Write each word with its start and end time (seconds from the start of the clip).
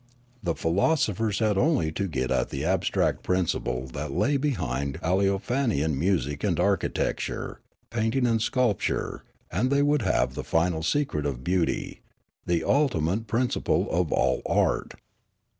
The 0.41 0.55
philosophers 0.55 1.37
had 1.37 1.59
only 1.59 1.91
to 1.91 2.07
get 2.07 2.31
at 2.31 2.49
the 2.49 2.65
abstract 2.65 3.21
principle 3.21 3.85
that 3.93 4.09
lay 4.11 4.35
behind 4.35 4.99
Aleofanian 5.03 5.95
music 5.95 6.43
and 6.43 6.59
architecture, 6.59 7.59
painting 7.91 8.25
and 8.25 8.41
sculp 8.41 8.81
ture, 8.81 9.23
and 9.51 9.69
they 9.69 9.83
would 9.83 10.01
have 10.01 10.33
the 10.33 10.43
final 10.43 10.81
secret 10.81 11.27
of 11.27 11.43
beaut}', 11.43 11.99
the 12.47 12.63
ultimate 12.63 13.27
principle 13.27 13.87
of 13.91 14.11
all 14.11 14.41
art. 14.47 14.95